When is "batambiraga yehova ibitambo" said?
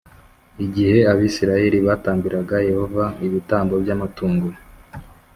1.87-3.73